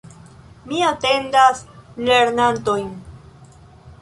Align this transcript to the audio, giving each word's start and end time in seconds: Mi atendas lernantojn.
Mi 0.71 0.79
atendas 0.91 1.61
lernantojn. 2.09 2.89